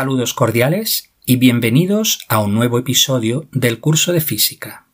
[0.00, 4.86] Saludos cordiales y bienvenidos a un nuevo episodio del curso de física.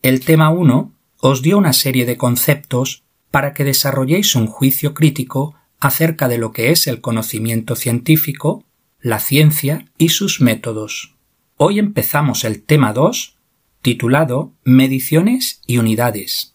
[0.00, 5.56] El tema 1 os dio una serie de conceptos para que desarrolléis un juicio crítico
[5.78, 8.64] acerca de lo que es el conocimiento científico,
[8.98, 11.16] la ciencia y sus métodos.
[11.58, 13.36] Hoy empezamos el tema 2,
[13.82, 16.54] titulado Mediciones y unidades.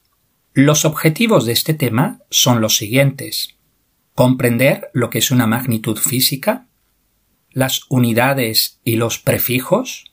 [0.56, 3.50] Los objetivos de este tema son los siguientes.
[4.16, 6.66] Comprender lo que es una magnitud física,
[7.56, 10.12] las unidades y los prefijos,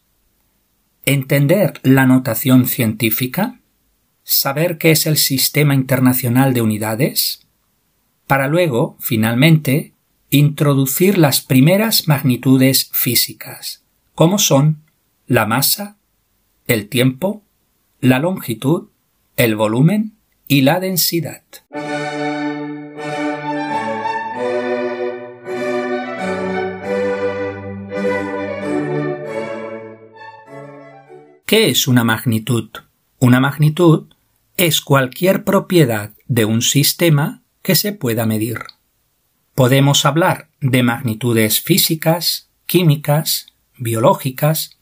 [1.05, 3.61] entender la notación científica,
[4.23, 7.45] saber qué es el Sistema Internacional de Unidades,
[8.29, 9.93] para luego, finalmente,
[10.31, 13.83] introducir las primeras magnitudes físicas,
[14.15, 14.85] como son
[15.27, 15.97] la masa,
[16.69, 17.43] el tiempo,
[18.01, 18.89] la longitud,
[19.37, 20.13] el volumen
[20.47, 21.43] y la densidad.
[31.53, 32.71] ¿Qué es una magnitud?
[33.19, 34.07] Una magnitud
[34.57, 38.61] es cualquier propiedad de un sistema que se pueda medir.
[39.55, 44.79] Podemos hablar de magnitudes físicas, químicas, biológicas,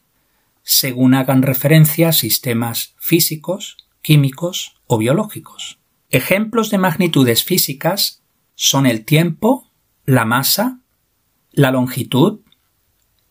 [0.63, 5.77] según hagan referencia a sistemas físicos, químicos o biológicos.
[6.09, 8.21] Ejemplos de magnitudes físicas
[8.55, 9.69] son el tiempo,
[10.05, 10.79] la masa,
[11.51, 12.39] la longitud,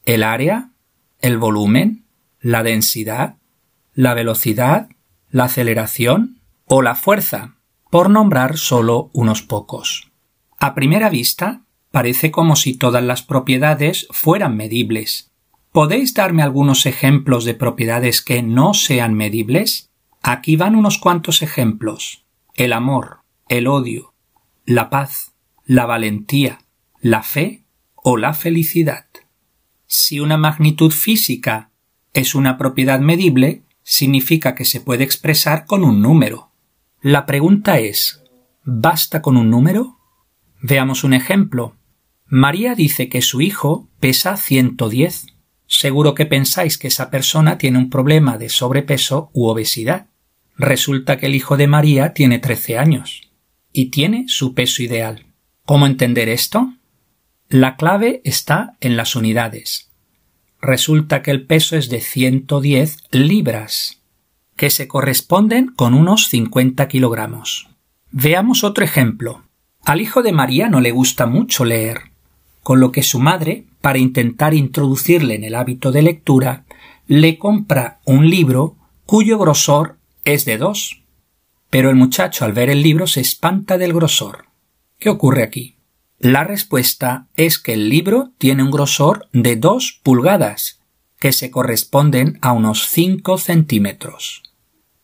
[0.04, 0.72] el área,
[1.22, 2.04] el volumen,
[2.40, 3.36] la densidad,
[3.94, 4.88] la velocidad,
[5.30, 7.56] la aceleración o la fuerza,
[7.90, 10.10] por nombrar solo unos pocos.
[10.58, 15.30] A primera vista, parece como si todas las propiedades fueran medibles.
[15.72, 19.90] ¿Podéis darme algunos ejemplos de propiedades que no sean medibles?
[20.22, 22.24] Aquí van unos cuantos ejemplos.
[22.54, 24.14] El amor, el odio,
[24.64, 25.32] la paz,
[25.64, 26.58] la valentía,
[27.00, 27.64] la fe
[27.94, 29.06] o la felicidad.
[29.86, 31.69] Si una magnitud física
[32.12, 36.50] es una propiedad medible, significa que se puede expresar con un número.
[37.00, 38.22] La pregunta es
[38.64, 39.98] ¿basta con un número?
[40.60, 41.76] Veamos un ejemplo.
[42.26, 45.26] María dice que su hijo pesa 110.
[45.66, 50.08] Seguro que pensáis que esa persona tiene un problema de sobrepeso u obesidad.
[50.56, 53.30] Resulta que el hijo de María tiene 13 años
[53.72, 55.26] y tiene su peso ideal.
[55.64, 56.74] ¿Cómo entender esto?
[57.48, 59.89] La clave está en las unidades
[60.60, 64.02] resulta que el peso es de 110 libras,
[64.56, 67.68] que se corresponden con unos 50 kilogramos.
[68.10, 69.42] Veamos otro ejemplo.
[69.84, 72.10] Al hijo de María no le gusta mucho leer,
[72.62, 76.64] con lo que su madre, para intentar introducirle en el hábito de lectura,
[77.06, 78.76] le compra un libro
[79.06, 81.02] cuyo grosor es de dos.
[81.70, 84.46] Pero el muchacho al ver el libro se espanta del grosor.
[84.98, 85.76] ¿Qué ocurre aquí?
[86.22, 90.82] La respuesta es que el libro tiene un grosor de 2 pulgadas,
[91.18, 94.42] que se corresponden a unos 5 centímetros.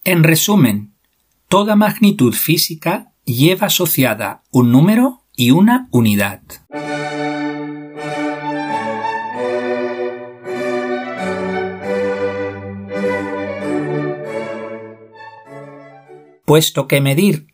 [0.05, 0.93] En resumen,
[1.49, 6.43] toda magnitud física lleva asociada un número y una unidad.
[16.45, 17.47] Puesto que medir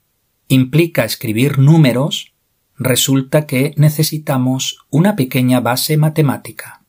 [0.48, 2.32] implica escribir números,
[2.78, 6.82] resulta que necesitamos una pequeña base matemática.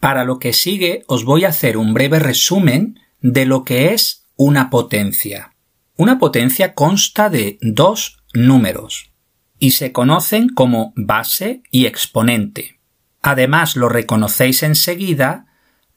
[0.00, 4.26] Para lo que sigue os voy a hacer un breve resumen de lo que es
[4.36, 5.54] una potencia.
[5.96, 9.12] Una potencia consta de dos números
[9.58, 12.80] y se conocen como base y exponente.
[13.22, 15.46] Además lo reconocéis enseguida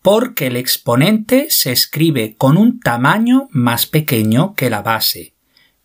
[0.01, 5.33] porque el exponente se escribe con un tamaño más pequeño que la base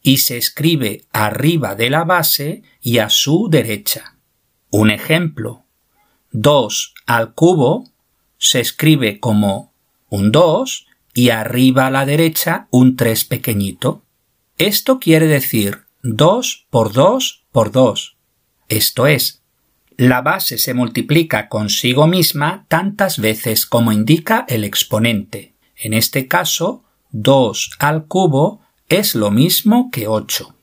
[0.02, 4.16] y se escribe arriba de la base y a su derecha.
[4.70, 5.64] Un ejemplo.
[6.32, 7.88] 2 al cubo
[8.36, 9.72] se escribe como
[10.10, 14.02] un 2 y arriba a la derecha un 3 pequeñito.
[14.58, 18.16] Esto quiere decir 2 por 2 por 2.
[18.68, 19.42] Esto es,
[19.96, 25.54] la base se multiplica consigo misma tantas veces como indica el exponente.
[25.76, 30.56] En este caso, 2 al cubo es lo mismo que 8.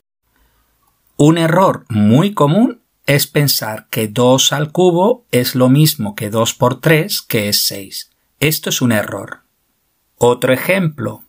[1.22, 6.54] Un error muy común es pensar que 2 al cubo es lo mismo que 2
[6.54, 8.12] por 3, que es 6.
[8.40, 9.42] Esto es un error.
[10.16, 11.26] Otro ejemplo.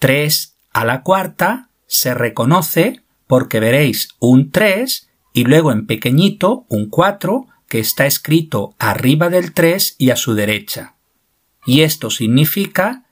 [0.00, 6.90] 3 a la cuarta se reconoce porque veréis un 3 y luego en pequeñito un
[6.90, 10.96] 4 que está escrito arriba del 3 y a su derecha.
[11.64, 13.04] Y esto significa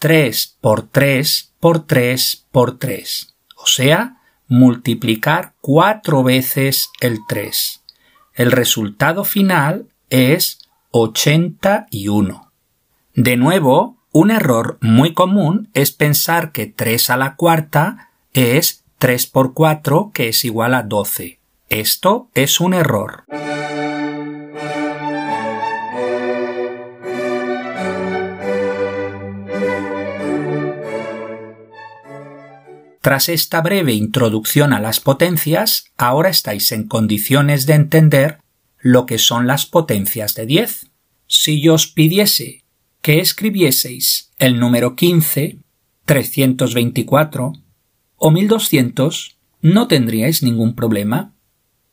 [0.00, 4.15] 3 por 3 por 3 por 3, o sea,
[4.48, 7.82] multiplicar cuatro veces el 3.
[8.34, 10.58] El resultado final es
[10.90, 12.52] 81.
[13.14, 19.26] De nuevo, un error muy común es pensar que 3 a la cuarta es 3
[19.26, 21.38] por 4 que es igual a 12.
[21.68, 23.24] Esto es un error.
[33.06, 38.40] Tras esta breve introducción a las potencias, ahora estáis en condiciones de entender
[38.80, 40.90] lo que son las potencias de 10.
[41.28, 42.64] Si yo os pidiese
[43.02, 45.60] que escribieseis el número 15,
[46.04, 47.52] 324
[48.16, 51.32] o 1200, no tendríais ningún problema.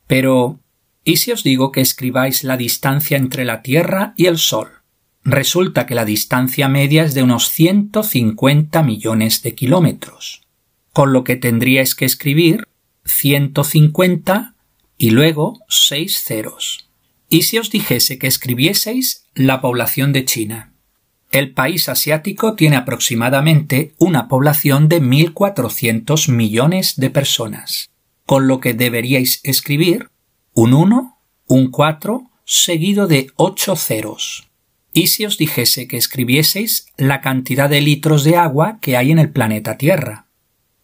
[0.07, 0.61] Pero,
[1.03, 4.81] ¿y si os digo que escribáis la distancia entre la Tierra y el Sol?
[5.23, 10.42] Resulta que la distancia media es de unos 150 millones de kilómetros
[10.93, 12.67] con lo que tendríais que escribir
[13.05, 14.55] 150
[14.97, 16.87] y luego seis ceros.
[17.27, 20.73] ¿Y si os dijese que escribieseis la población de China?
[21.31, 27.89] El país asiático tiene aproximadamente una población de 1.400 millones de personas,
[28.27, 30.11] con lo que deberíais escribir
[30.53, 31.17] un 1,
[31.47, 34.47] un 4, seguido de 8 ceros.
[34.93, 39.17] ¿Y si os dijese que escribieseis la cantidad de litros de agua que hay en
[39.17, 40.22] el planeta Tierra?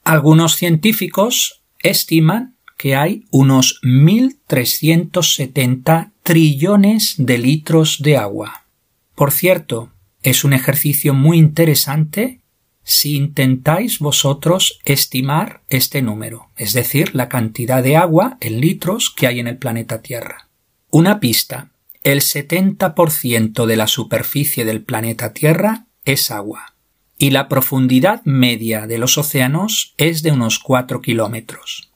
[0.09, 8.65] Algunos científicos estiman que hay unos 1.370 trillones de litros de agua.
[9.13, 9.91] Por cierto,
[10.23, 12.41] es un ejercicio muy interesante
[12.81, 19.27] si intentáis vosotros estimar este número, es decir, la cantidad de agua en litros que
[19.27, 20.49] hay en el planeta Tierra.
[20.89, 21.69] Una pista.
[22.01, 26.73] El 70% de la superficie del planeta Tierra es agua
[27.21, 31.91] y la profundidad media de los océanos es de unos 4 kilómetros.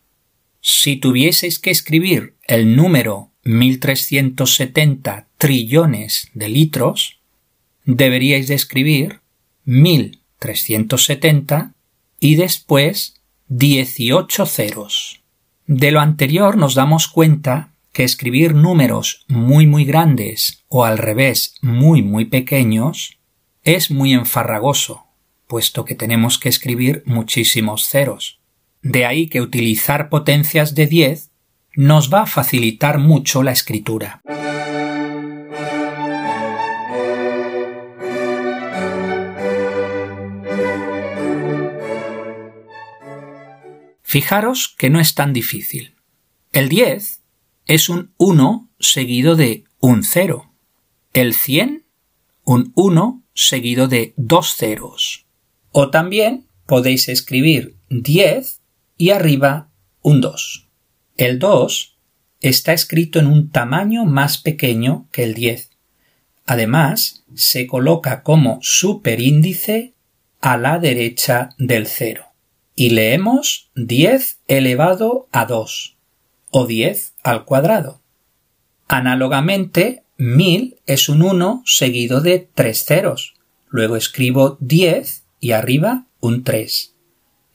[0.59, 7.21] Si tuvieseis que escribir el número 1370 trillones de litros,
[7.85, 9.21] deberíais de escribir
[9.63, 11.71] 1370
[12.19, 15.21] y después 18 ceros.
[15.67, 21.55] De lo anterior nos damos cuenta que escribir números muy muy grandes o al revés
[21.61, 23.19] muy muy pequeños
[23.63, 25.02] es muy enfarragoso
[25.53, 28.39] puesto que tenemos que escribir muchísimos ceros.
[28.81, 31.29] De ahí que utilizar potencias de 10
[31.75, 34.23] nos va a facilitar mucho la escritura.
[44.01, 45.93] Fijaros que no es tan difícil.
[46.51, 47.21] El 10
[47.67, 50.51] es un 1 seguido de un 0.
[51.13, 51.85] El 100,
[52.43, 55.23] un 1 seguido de dos ceros.
[55.73, 58.61] O también podéis escribir 10
[58.95, 59.71] y arriba
[60.03, 60.69] un 2.
[61.17, 61.97] El 2
[62.41, 65.71] está escrito en un tamaño más pequeño que el 10.
[66.45, 69.95] Además, se coloca como superíndice
[70.41, 72.27] a la derecha del 0.
[72.75, 75.97] Y leemos 10 elevado a 2
[76.51, 77.99] o 10 al cuadrado.
[78.87, 83.33] Análogamente, 1000 es un 1 seguido de 3 ceros.
[83.69, 86.93] Luego escribo 10 y arriba un 3.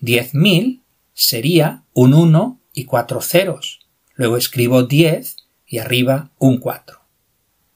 [0.02, 0.82] 10.000
[1.14, 3.80] sería un 1 y 4 ceros.
[4.14, 7.00] Luego escribo 10 y arriba un 4.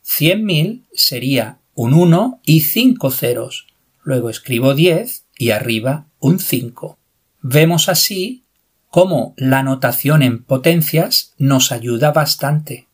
[0.04, 3.68] 100.000 sería un 1 y 5 ceros.
[4.02, 6.98] Luego escribo 10 y arriba un 5.
[7.40, 8.44] Vemos así
[8.90, 12.86] cómo la notación en potencias nos ayuda bastante.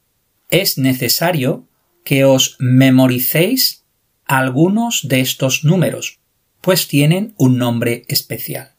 [0.51, 1.67] Es necesario
[2.05, 3.83] que os memoricéis
[4.25, 6.21] algunos de estos números,
[6.61, 8.73] pues tienen un nombre especial.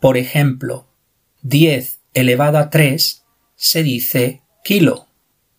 [0.00, 0.86] Por ejemplo,
[1.42, 3.24] 10 elevado a 3
[3.56, 5.08] se dice kilo.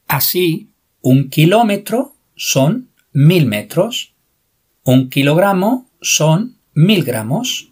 [0.08, 0.70] Así,
[1.02, 4.14] un kilómetro son mil metros.
[4.84, 7.72] Un kilogramo son mil gramos.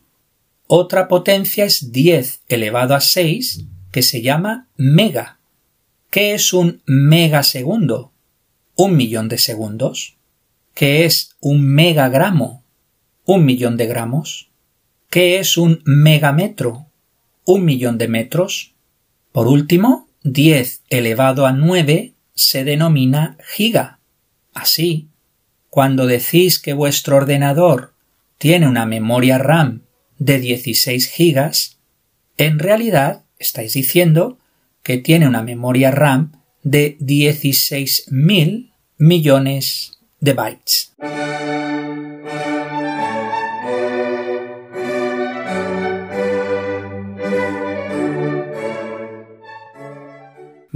[0.68, 5.40] Otra potencia es 10 elevado a 6, que se llama mega.
[6.10, 8.12] ¿Qué es un megasegundo?
[8.76, 10.18] Un millón de segundos.
[10.74, 12.63] ¿Qué es un megagramo?
[13.26, 14.50] Un millón de gramos.
[15.10, 16.88] ¿Qué es un megametro?
[17.46, 18.74] Un millón de metros.
[19.32, 24.00] Por último, 10 elevado a 9 se denomina giga.
[24.54, 25.08] Así,
[25.70, 27.94] cuando decís que vuestro ordenador
[28.38, 29.84] tiene una memoria RAM
[30.20, 31.78] de 16 gigas,
[32.38, 34.38] en realidad estáis diciendo
[34.84, 40.94] que tiene una memoria RAM de 16.000 millones de bytes.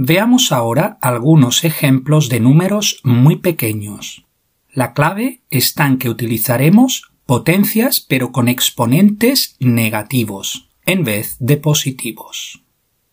[0.00, 4.24] Veamos ahora algunos ejemplos de números muy pequeños.
[4.72, 12.62] La clave está en que utilizaremos potencias pero con exponentes negativos en vez de positivos.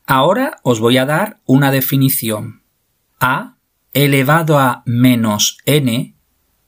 [0.06, 2.62] Ahora os voy a dar una definición.
[3.20, 3.56] A
[3.94, 6.14] elevado a menos n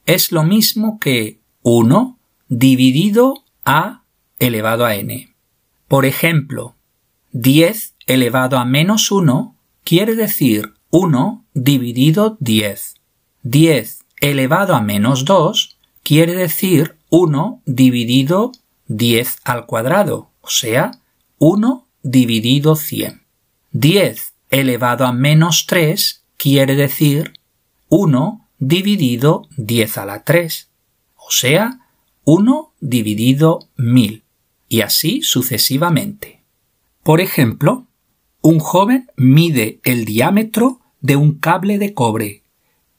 [0.08, 4.02] es lo mismo que 1 dividido a
[4.40, 5.36] elevado a n.
[5.88, 6.76] Por ejemplo,
[7.34, 9.57] 10 elevado a menos 1
[9.88, 12.96] quiere decir 1 dividido 10.
[13.44, 18.52] 10 elevado a menos 2 quiere decir 1 dividido
[18.90, 20.92] 10 al cuadrado, o sea,
[21.38, 23.22] 1 dividido 100.
[23.72, 27.32] 10 elevado a menos 3 quiere decir
[27.88, 30.70] 1 dividido 10 a la 3,
[31.16, 31.80] o sea,
[32.26, 34.26] 1 dividido 1000,
[34.68, 36.44] y así sucesivamente.
[37.04, 37.88] Por ejemplo,
[38.48, 42.44] un joven mide el diámetro de un cable de cobre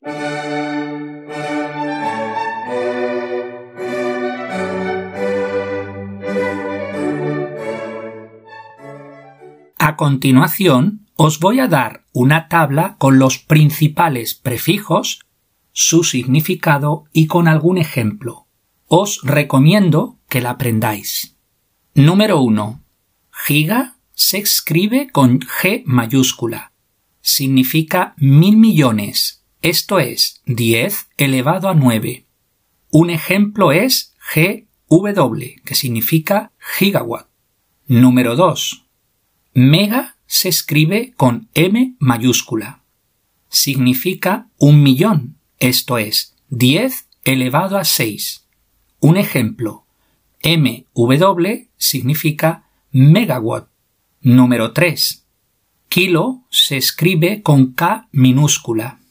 [9.77, 15.19] A continuación, os voy a dar una tabla con los principales prefijos,
[15.73, 18.47] su significado y con algún ejemplo.
[18.87, 21.35] Os recomiendo que la aprendáis.
[21.95, 22.81] Número 1.
[23.31, 26.71] Giga se escribe con G mayúscula.
[27.21, 32.25] Significa mil millones, esto es 10 elevado a 9.
[32.91, 37.27] Un ejemplo es GW, que significa gigawatt.
[37.87, 38.85] Número 2.
[39.53, 42.81] Mega se escribe con M mayúscula.
[43.49, 48.47] Significa un millón, esto es 10 elevado a 6.
[48.99, 49.85] Un ejemplo.
[50.43, 53.69] MW significa megawatt.
[54.21, 55.23] Número 3.
[55.87, 59.01] Kilo se escribe con K minúscula.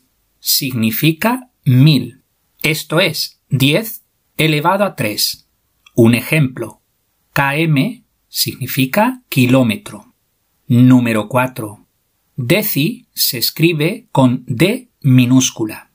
[0.41, 2.25] Significa mil.
[2.64, 4.02] Esto es 10
[4.38, 5.47] elevado a 3.
[5.95, 6.81] Un ejemplo.
[7.33, 10.12] KM significa kilómetro.
[10.73, 11.85] Número 4.
[12.35, 15.91] Deci se escribe con D minúscula.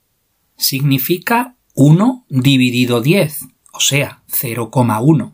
[0.55, 5.33] Significa 1 dividido 10, o sea, 0,1.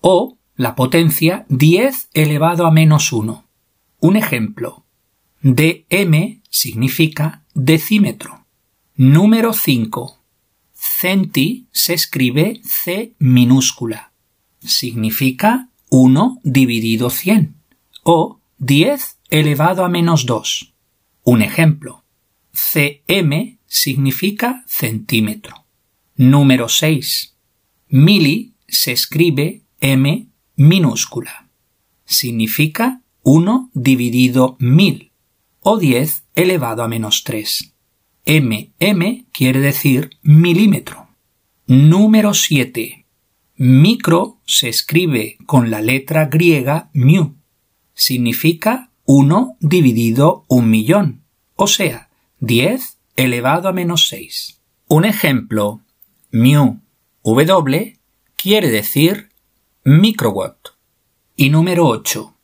[0.00, 3.44] O la potencia 10 elevado a menos 1.
[4.00, 4.86] Un ejemplo.
[5.42, 8.46] dm significa decímetro.
[8.96, 10.18] Número 5.
[10.72, 14.12] Centi se escribe C minúscula.
[14.60, 17.54] Significa 1 dividido 100.
[18.02, 20.74] O 10 elevado a menos 2.
[21.22, 22.02] Un ejemplo.
[22.52, 25.64] cm significa centímetro.
[26.16, 27.36] Número 6.
[27.88, 31.48] Mili se escribe m minúscula.
[32.04, 35.12] Significa 1 dividido 1000
[35.60, 37.74] o 10 elevado a menos 3.
[38.26, 41.06] mm quiere decir milímetro.
[41.68, 43.06] Número 7.
[43.54, 47.37] Micro se escribe con la letra griega mu
[47.98, 51.24] significa 1 dividido un millón,
[51.56, 54.60] o sea, 10 elevado a menos 6.
[54.86, 55.80] Un ejemplo,
[56.30, 56.78] mu
[57.24, 57.98] w
[58.36, 59.30] quiere decir
[59.82, 60.68] microwatt.
[61.34, 62.36] Y número 8.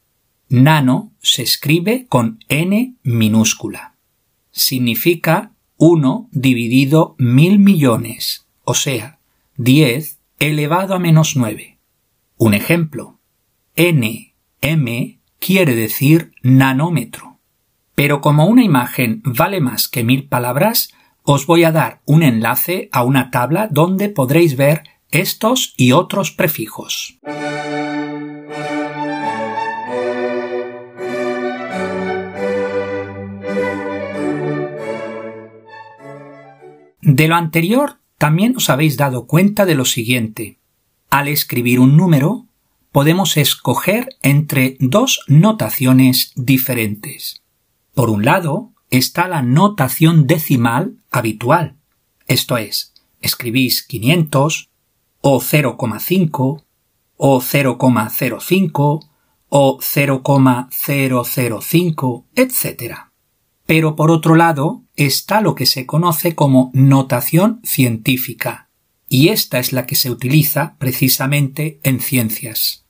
[0.49, 3.94] Nano se escribe con n minúscula.
[4.50, 9.20] Significa 1 dividido mil millones, o sea,
[9.56, 11.78] 10 elevado a menos 9.
[12.38, 13.20] Un ejemplo.
[13.76, 17.39] N, M quiere decir nanómetro.
[17.95, 22.89] Pero como una imagen vale más que mil palabras, os voy a dar un enlace
[22.93, 27.19] a una tabla donde podréis ver estos y otros prefijos.
[37.03, 40.59] De lo anterior, también os habéis dado cuenta de lo siguiente.
[41.11, 42.47] Al escribir un número,
[42.95, 47.43] podemos escoger entre dos notaciones diferentes.
[47.93, 51.77] Por un lado, está la notación decimal habitual.
[52.29, 54.71] Esto es, escribís 500
[55.23, 56.63] o 0,5
[57.17, 59.09] o 0,05
[59.49, 62.97] o 0,005, etc.
[63.67, 68.69] Pero por otro lado está lo que se conoce como notación científica,
[69.09, 72.84] y esta es la que se utiliza precisamente en ciencias,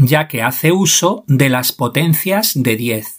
[0.00, 3.18] ya que hace uso de las potencias de 10.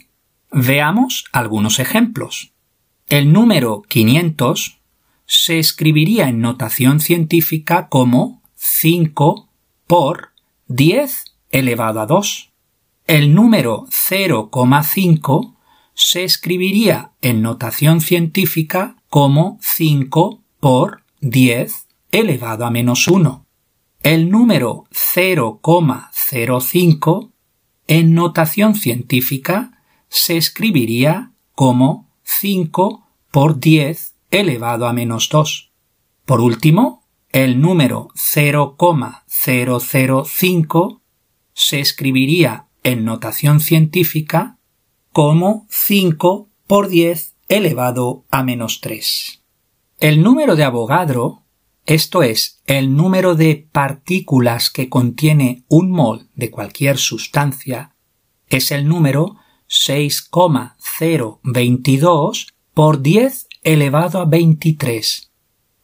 [0.51, 2.53] Veamos algunos ejemplos.
[3.07, 4.79] El número 500
[5.25, 9.47] se escribiría en notación científica como 5
[9.85, 10.29] por
[10.67, 12.49] 10 elevado a 2.
[13.05, 15.55] El número 0,5
[15.93, 23.45] se escribiría en notación científica como 5 por 10 elevado a menos 1.
[24.03, 27.31] El número 0,05
[27.85, 35.71] en notación científica se escribiría como 5 por 10 elevado a menos 2.
[36.25, 41.01] Por último, el número 0,005
[41.53, 44.57] se escribiría en notación científica
[45.13, 49.43] como 5 por 10 elevado a menos 3.
[49.99, 51.40] El número de Avogadro,
[51.85, 57.95] esto es, el número de partículas que contiene un mol de cualquier sustancia,
[58.47, 59.35] es el número
[59.67, 65.31] 6,022 por 10 elevado a 23.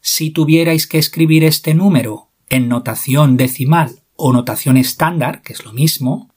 [0.00, 5.72] Si tuvierais que escribir este número en notación decimal o notación estándar, que es lo
[5.72, 6.32] mismo,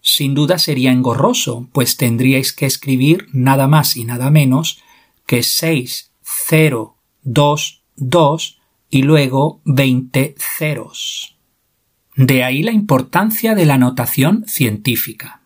[0.00, 4.80] sin duda sería engorroso, pues tendríais que escribir nada más y nada menos
[5.26, 8.61] que 6, 0, 2, 2
[8.92, 11.38] y luego 20 ceros.
[12.14, 15.40] De ahí la importancia de la notación científica.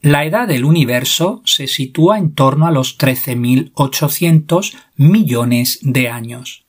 [0.00, 6.64] La edad del universo se sitúa en torno a los 13.800 millones de años.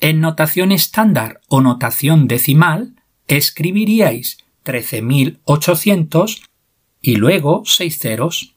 [0.00, 2.96] En notación estándar o notación decimal
[3.28, 6.42] escribiríais 13.800
[7.00, 8.56] y luego seis ceros,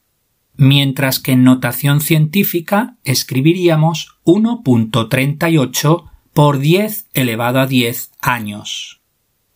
[0.55, 8.99] mientras que en notación científica escribiríamos 1.38 por 10 elevado a 10 años.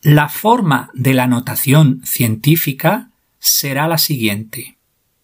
[0.00, 4.78] La forma de la notación científica será la siguiente.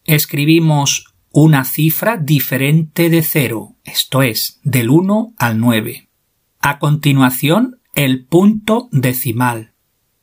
[0.05, 6.09] Escribimos una cifra diferente de cero, esto es, del 1 al 9.
[6.61, 9.73] A continuación, el punto decimal.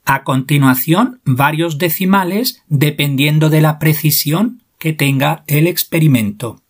[0.05, 6.61] A continuación, varios decimales dependiendo de la precisión que tenga el experimento.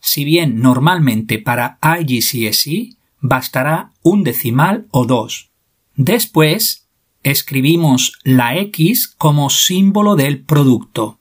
[0.00, 2.96] Si bien normalmente para IGCSE
[3.28, 5.50] bastará un decimal o dos.
[5.94, 6.88] Después,
[7.22, 11.20] escribimos la X como símbolo del producto.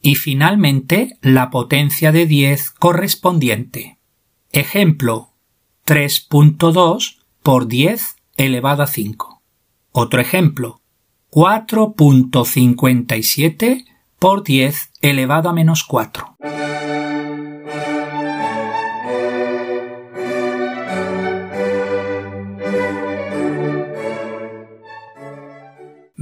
[0.00, 3.98] Y finalmente, la potencia de 10 correspondiente.
[4.52, 5.30] Ejemplo,
[5.86, 9.40] 3.2 por 10 elevado a 5.
[9.92, 10.82] Otro ejemplo,
[11.30, 13.86] 4.57
[14.18, 16.36] por 10 elevado a menos 4.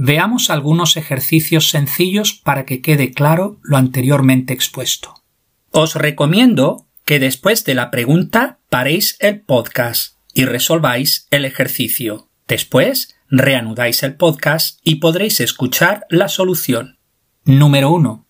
[0.05, 5.23] Veamos algunos ejercicios sencillos para que quede claro lo anteriormente expuesto.
[5.71, 12.27] Os recomiendo que después de la pregunta paréis el podcast y resolváis el ejercicio.
[12.49, 16.97] Después reanudáis el podcast y podréis escuchar la solución.
[17.45, 18.25] Número 1.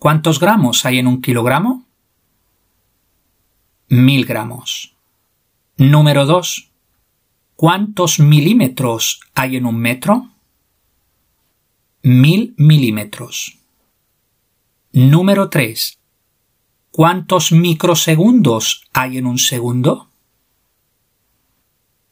[0.00, 1.86] ¿Cuántos gramos hay en un kilogramo?
[3.86, 4.96] Mil gramos.
[5.76, 6.72] Número 2.
[7.54, 10.32] ¿Cuántos milímetros hay en un metro?
[12.02, 13.58] Mil milímetros.
[14.92, 15.98] Número 3.
[16.90, 20.10] ¿Cuántos microsegundos hay en un segundo?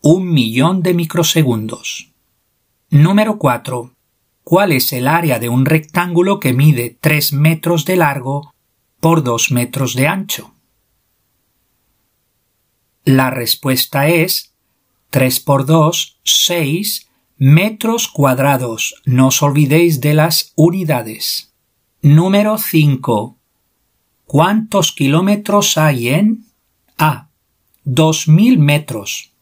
[0.00, 2.12] Un millón de microsegundos.
[2.90, 3.92] Número 4.
[4.44, 8.54] ¿Cuál es el área de un rectángulo que mide 3 metros de largo
[9.00, 10.54] por 2 metros de ancho.
[13.04, 14.52] La respuesta es
[15.08, 17.09] 3 por 2, 6
[17.40, 18.94] metros cuadrados.
[19.06, 21.50] No os olvidéis de las unidades.
[22.02, 23.34] Número 5.
[24.26, 26.44] ¿Cuántos kilómetros hay en
[26.98, 27.28] A?
[27.84, 29.32] 2000 metros.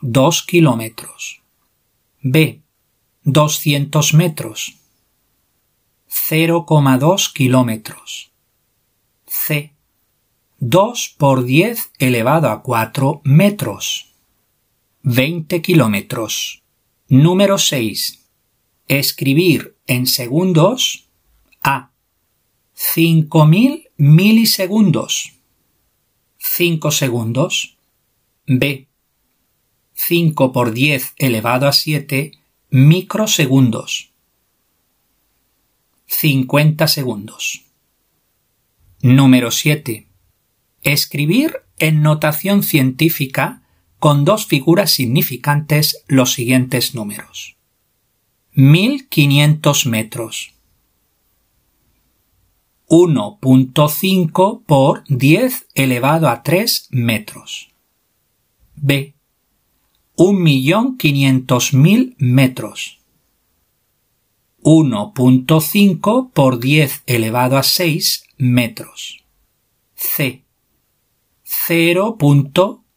[0.00, 1.42] 2 kilómetros.
[2.22, 2.62] B.
[3.24, 4.76] 200 metros.
[6.08, 8.30] 0,2 kilómetros.
[9.26, 9.72] C.
[10.60, 14.07] 2 por 10 elevado a 4 metros.
[15.10, 16.62] 20 kilómetros.
[17.08, 18.26] Número 6.
[18.88, 21.08] Escribir en segundos
[21.62, 21.92] a
[22.74, 25.32] 5000 milisegundos.
[26.36, 27.78] 5 segundos.
[28.46, 28.86] B.
[29.94, 32.32] 5 por 10 elevado a 7
[32.68, 34.10] microsegundos.
[36.04, 37.64] 50 segundos.
[39.00, 40.06] Número 7.
[40.82, 43.62] Escribir en notación científica
[43.98, 47.56] con dos figuras significantes los siguientes números.
[48.52, 50.54] 1500 metros.
[52.88, 57.70] 1.5 por 10 elevado a 3 metros.
[58.74, 59.14] B.
[60.16, 62.98] 1.500.000 metros.
[64.62, 69.24] 1.5 por 10 elevado a 6 metros.
[69.94, 70.44] C.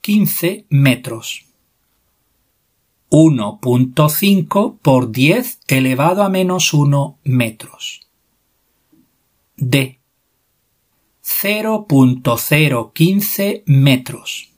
[0.01, 1.45] 0.15 metros.
[3.09, 8.01] 1.5 por 10 elevado a menos 1 metros.
[9.57, 9.99] D.
[11.23, 14.49] 0.015 metros.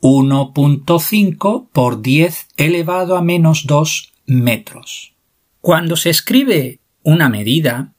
[0.00, 5.14] 1.5 por 10 elevado a menos 2 metros.
[5.60, 7.94] Cuando se escribe una medida,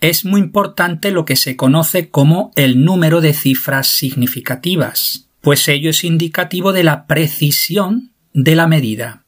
[0.00, 5.90] es muy importante lo que se conoce como el número de cifras significativas, pues ello
[5.90, 9.24] es indicativo de la precisión de la medida.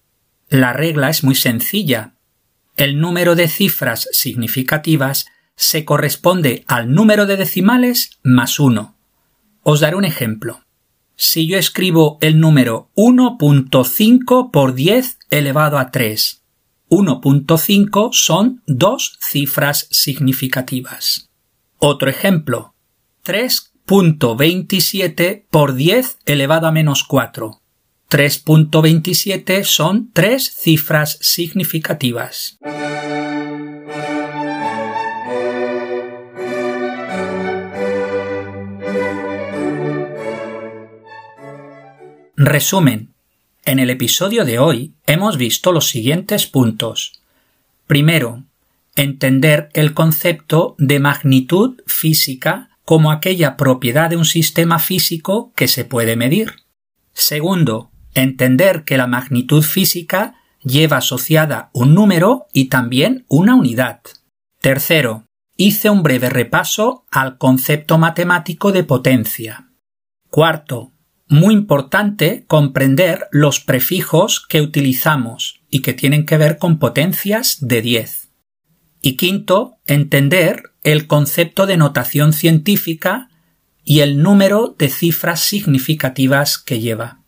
[0.49, 2.15] La regla es muy sencilla.
[2.77, 8.97] El número de cifras significativas se corresponde al número de decimales más 1.
[9.63, 10.65] Os daré un ejemplo.
[11.17, 16.43] Si yo escribo el número 1.5 por 10 elevado a 3,
[16.89, 21.31] 1.5 son dos cifras significativas.
[21.77, 22.75] Otro ejemplo.
[23.91, 27.61] 3.27 por 10 elevado a menos 4.
[28.09, 32.57] 3.27 son tres cifras significativas.
[42.37, 43.13] Resumen.
[43.65, 47.21] En el episodio de hoy hemos visto los siguientes puntos.
[47.89, 48.45] Primero,
[48.95, 55.85] entender el concepto de magnitud física como aquella propiedad de un sistema físico que se
[55.85, 56.55] puede medir.
[57.13, 64.01] Segundo, entender que la magnitud física lleva asociada un número y también una unidad.
[64.61, 65.25] Tercero,
[65.57, 69.71] hice un breve repaso al concepto matemático de potencia.
[70.29, 70.91] Cuarto,
[71.29, 77.83] muy importante comprender los prefijos que utilizamos y que tienen que ver con potencias de
[77.83, 78.31] 10.
[79.01, 83.29] Y quinto, entender el concepto de notación científica
[83.85, 87.21] y el número de cifras significativas que lleva.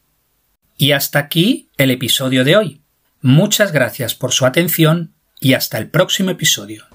[0.77, 2.83] Y hasta aquí el episodio de hoy.
[3.21, 6.87] Muchas gracias por su atención y hasta el próximo episodio.